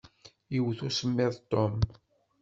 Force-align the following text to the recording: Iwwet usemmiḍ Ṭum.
Iwwet 0.57 0.79
usemmiḍ 0.87 1.33
Ṭum. 1.51 1.75